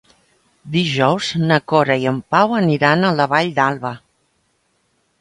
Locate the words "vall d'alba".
3.37-3.97